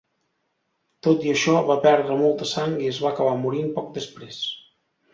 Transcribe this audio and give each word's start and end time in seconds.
Tot 1.07 1.27
i 1.27 1.33
això, 1.33 1.53
va 1.69 1.77
perdre 1.85 2.17
molta 2.23 2.49
sang 2.55 2.75
i 2.89 2.91
va 3.07 3.13
acabar 3.15 3.39
morint 3.47 3.73
poc 3.81 3.97
després. 4.03 4.45